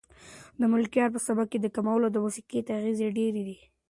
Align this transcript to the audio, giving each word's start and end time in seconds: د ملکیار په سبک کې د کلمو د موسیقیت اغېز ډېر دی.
د 0.59 0.61
ملکیار 0.73 1.09
په 1.13 1.19
سبک 1.27 1.47
کې 1.51 1.59
د 1.61 1.67
کلمو 1.75 2.07
د 2.11 2.17
موسیقیت 2.25 2.67
اغېز 2.79 2.99
ډېر 3.17 3.33
دی. 3.47 3.57